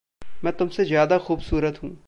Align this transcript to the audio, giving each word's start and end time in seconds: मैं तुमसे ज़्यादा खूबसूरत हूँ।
मैं 0.43 0.53
तुमसे 0.57 0.85
ज़्यादा 0.85 1.17
खूबसूरत 1.17 1.79
हूँ। 1.83 1.97